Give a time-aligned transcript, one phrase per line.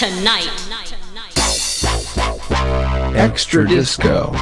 [0.00, 0.48] tonight.
[3.14, 4.32] Extra Disco.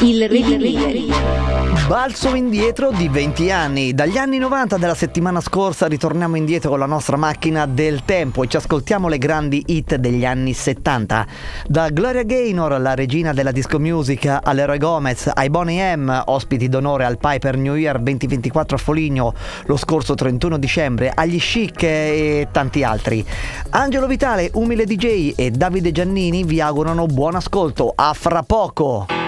[0.00, 1.72] Il Redimire.
[1.86, 3.94] Balzo indietro di 20 anni.
[3.94, 8.48] Dagli anni 90 della settimana scorsa ritorniamo indietro con la nostra macchina del tempo e
[8.48, 11.26] ci ascoltiamo le grandi hit degli anni 70.
[11.66, 17.04] Da Gloria Gaynor, la regina della disco music, all'eroe Gomez, ai Bonnie M, ospiti d'onore
[17.04, 19.34] al Piper New Year 2024 a Foligno
[19.66, 23.24] lo scorso 31 dicembre, agli Chic e tanti altri.
[23.70, 27.92] Angelo Vitale, umile DJ e Davide Giannini vi augurano buon ascolto.
[27.94, 29.23] A fra poco!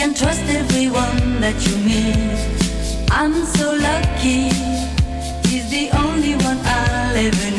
[0.00, 3.10] can trust everyone that you meet.
[3.10, 4.48] I'm so lucky,
[5.46, 7.49] he's the only one I'll ever.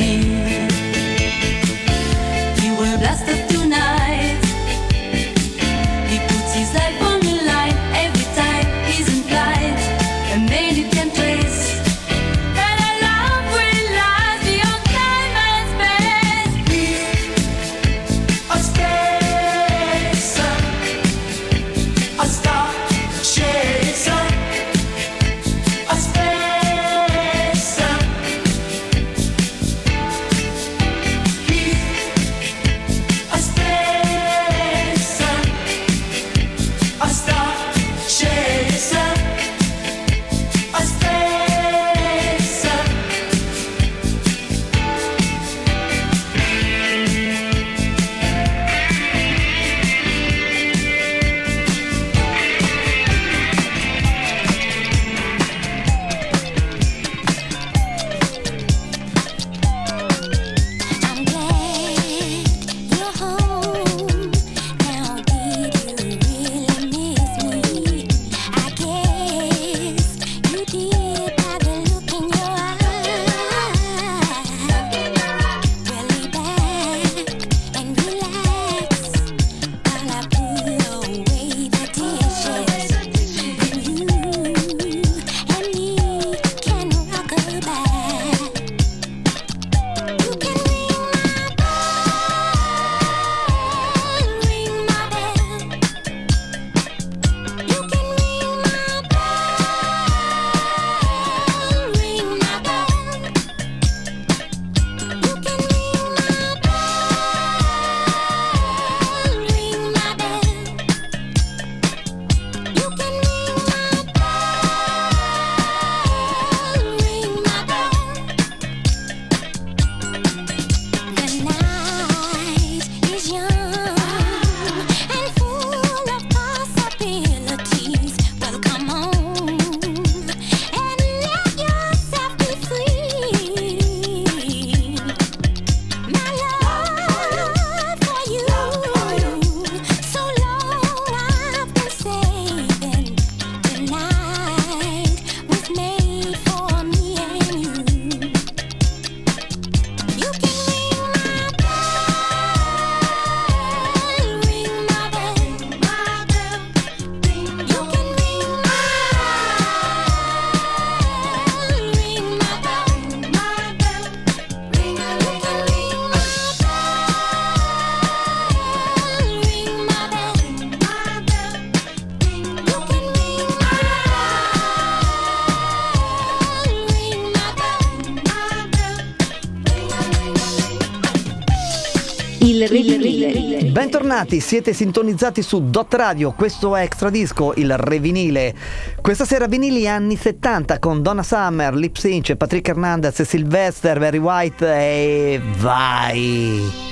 [184.22, 188.54] bentornati, siete sintonizzati su Dot Radio, questo è Extra Disco, il revinile.
[189.02, 194.66] Questa sera vinili anni 70 con Donna Summer, Lip Sync, Patrick Hernandez, Sylvester, Barry White
[194.66, 196.91] e vai!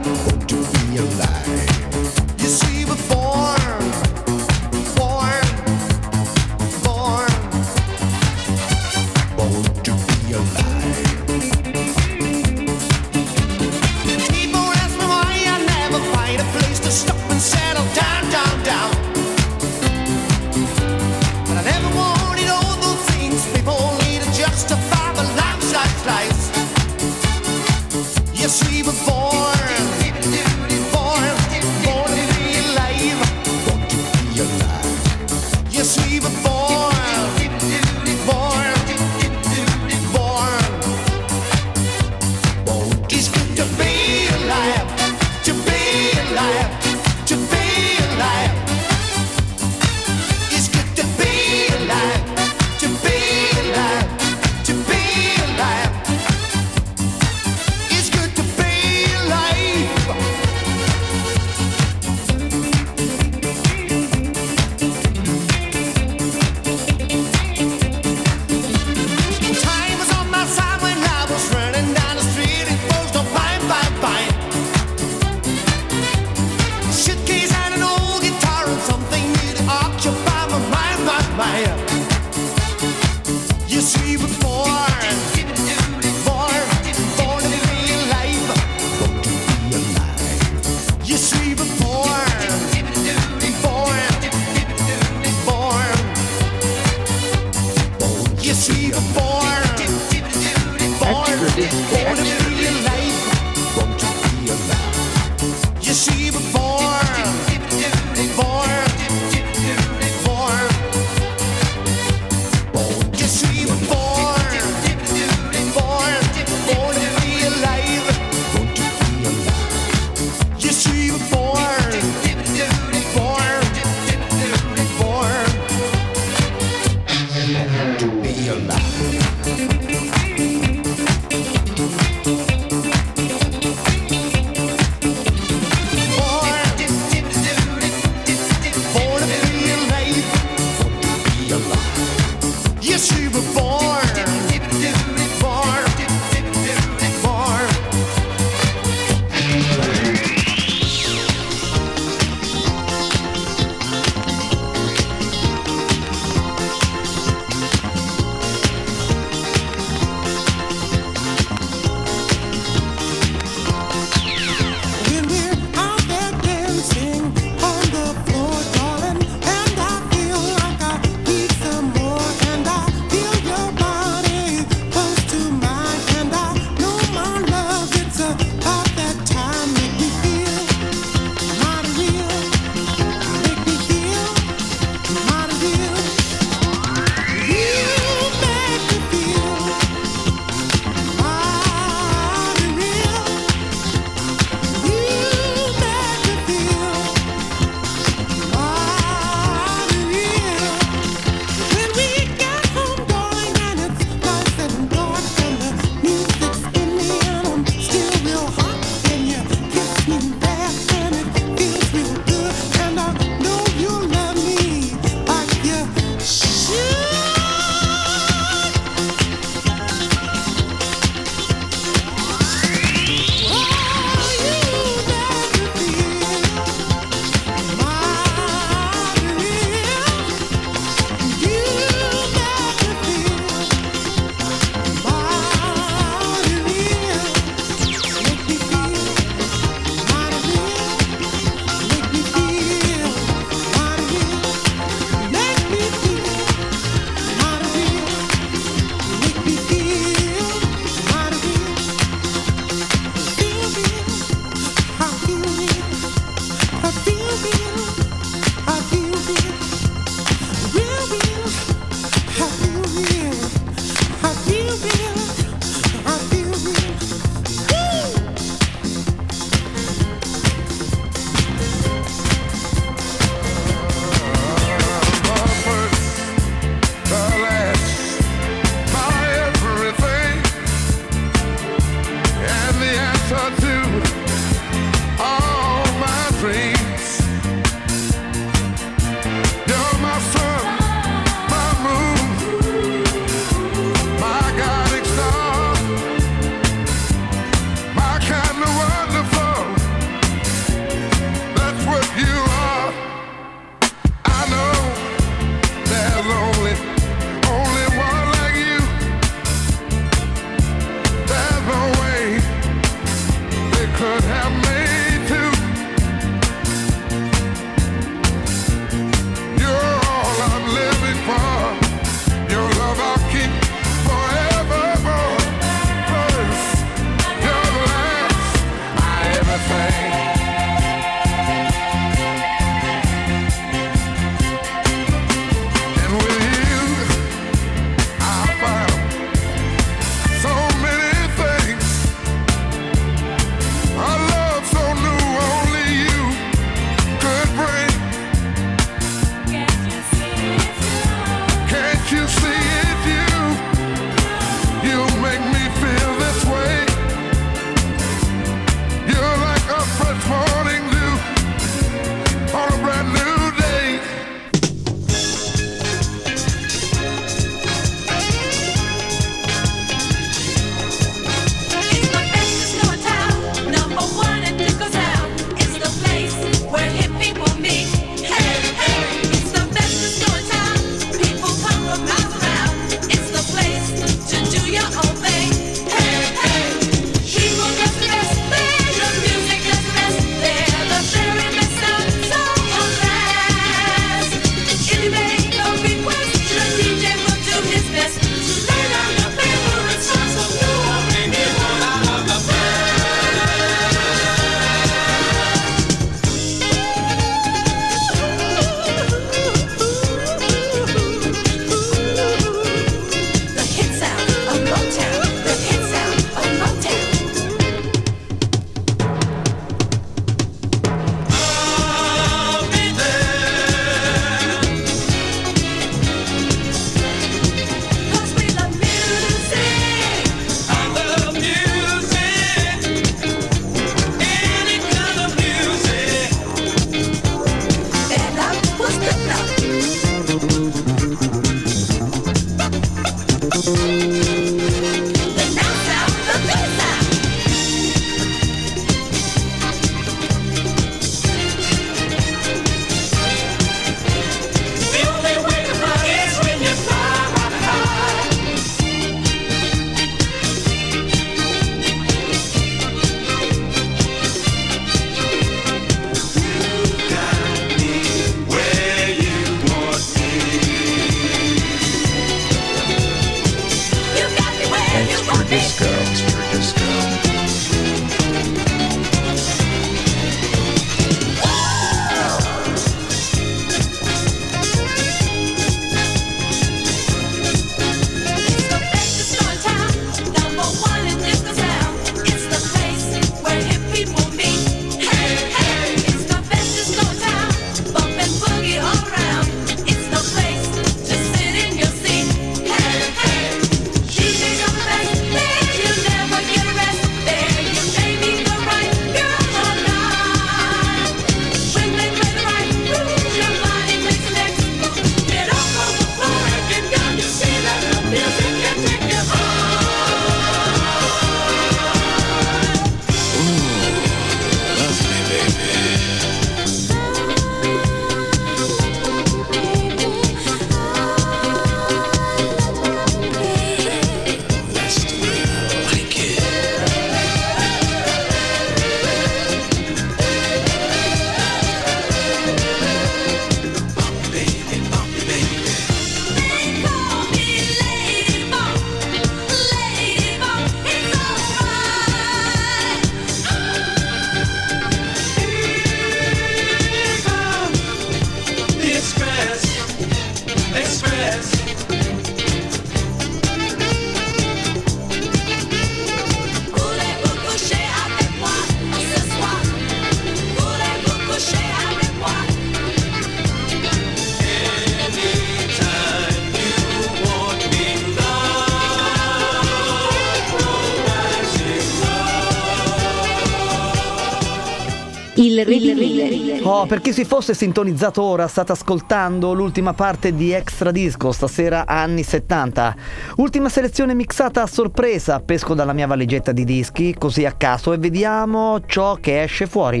[586.72, 591.84] Oh, per chi si fosse sintonizzato ora, state ascoltando l'ultima parte di Extra Disco, stasera
[591.84, 592.94] anni 70.
[593.38, 597.98] Ultima selezione mixata a sorpresa, pesco dalla mia valigetta di dischi, così a caso, e
[597.98, 600.00] vediamo ciò che esce fuori.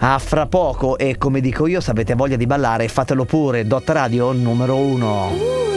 [0.00, 3.66] A ah, fra poco, e come dico io, se avete voglia di ballare, fatelo pure,
[3.66, 5.68] Dot Radio numero 1.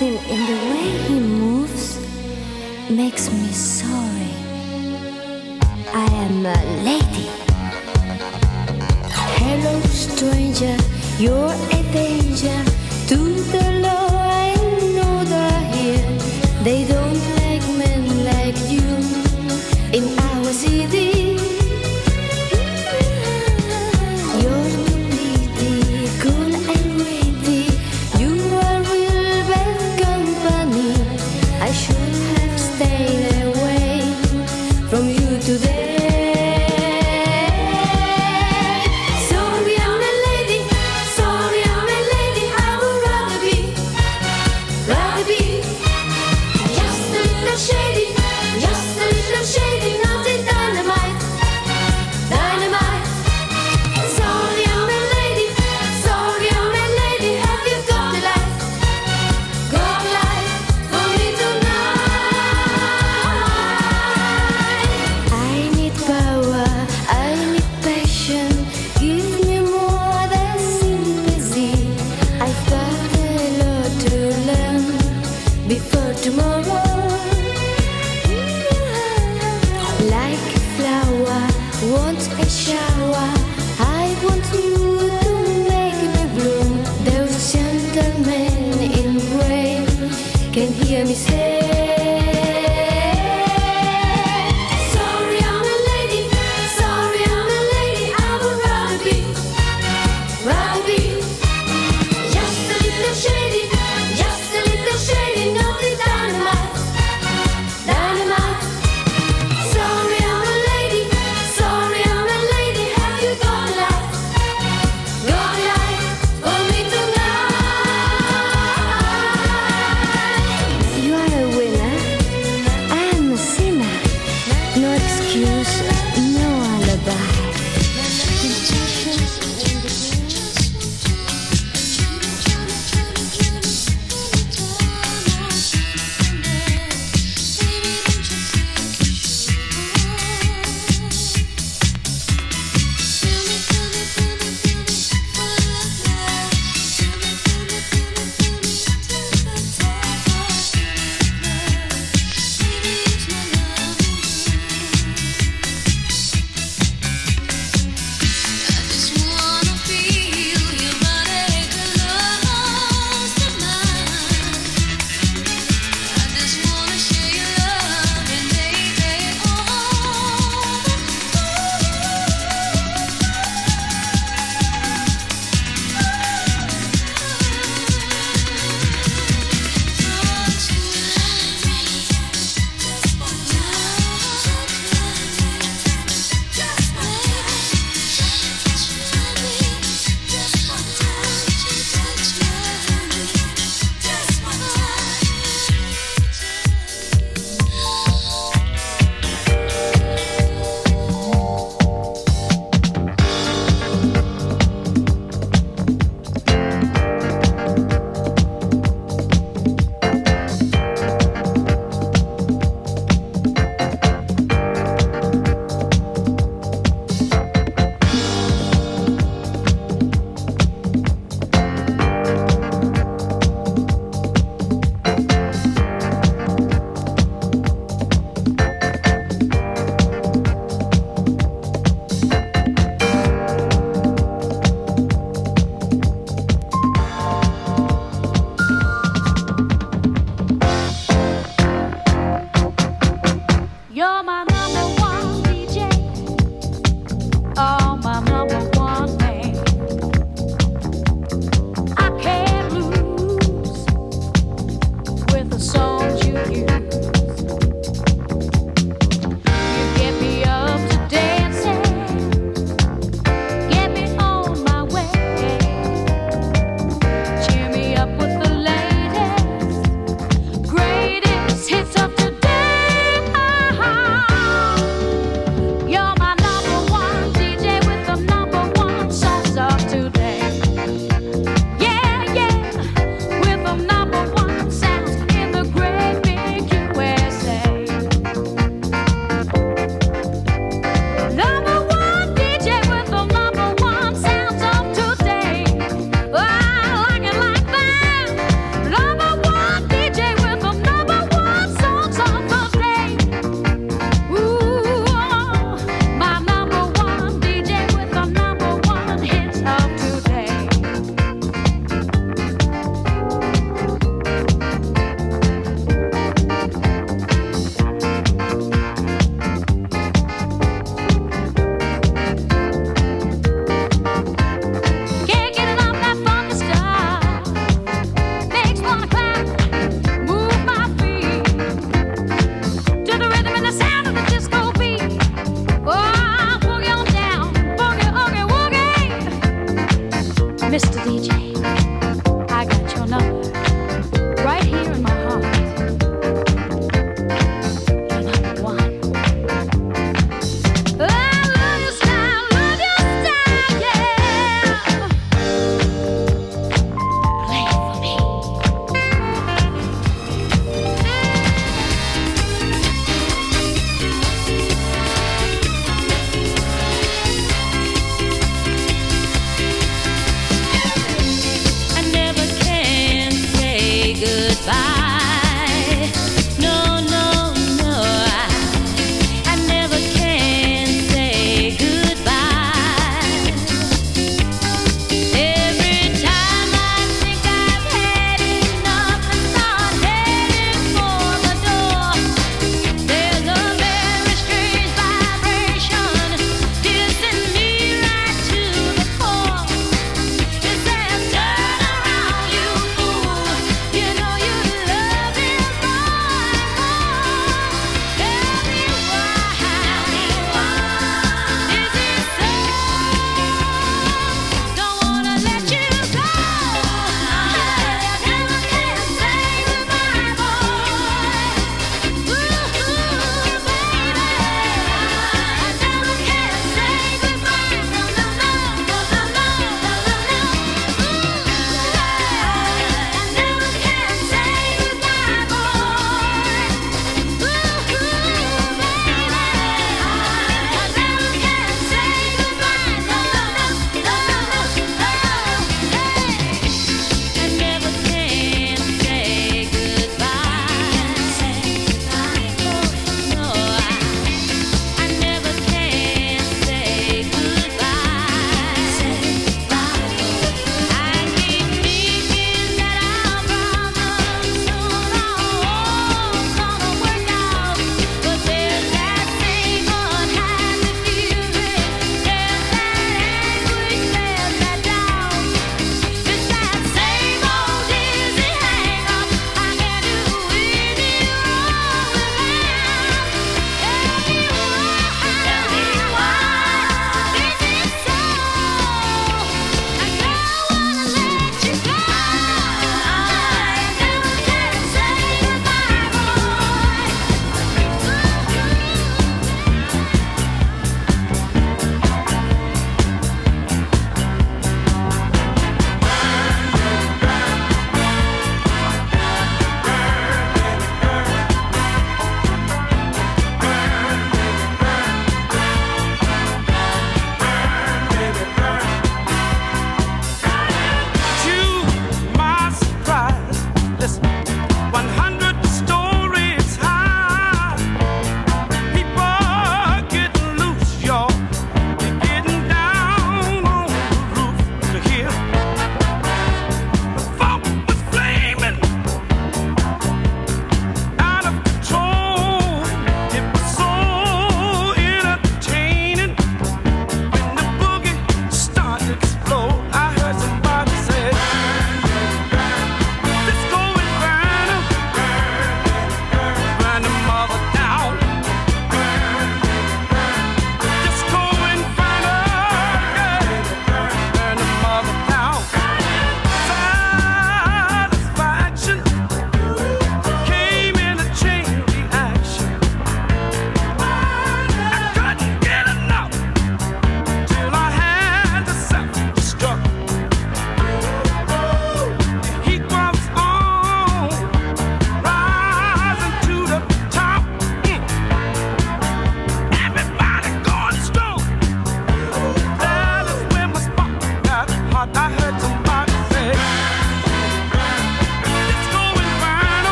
[0.00, 1.98] in the way he moves
[2.90, 3.93] makes me so
[6.24, 7.28] am a lady.
[9.40, 10.76] Hello, stranger,
[11.18, 12.60] you're a danger
[13.08, 13.18] to
[13.52, 14.08] the law.
[14.10, 14.54] I
[14.94, 16.18] know they're here.
[16.62, 17.03] They don't.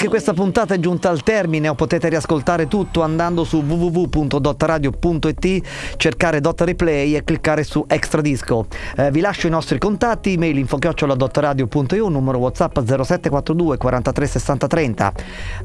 [0.00, 5.60] Anche questa puntata è giunta al termine, o potete riascoltare tutto andando su www.dottaradio.it,
[5.98, 8.66] cercare Dot Replay e cliccare su Extra Disco.
[8.96, 15.12] Eh, vi lascio i nostri contatti, email info-dottaradio.io, numero WhatsApp 0742 43 60 30.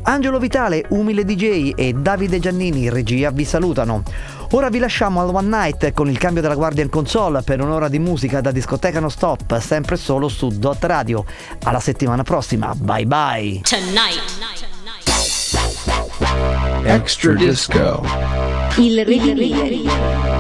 [0.02, 4.04] Angelo Vitale, Umile DJ e Davide Giannini, regia, vi salutano.
[4.52, 8.00] Ora vi lasciamo al One Night con il cambio della Guardian Console per un'ora di
[8.00, 11.24] musica da discoteca non stop, sempre solo su Dot Radio.
[11.64, 13.62] Alla settimana prossima, bye bye!
[16.86, 18.02] Extra disco.
[18.78, 20.35] Il Reveal.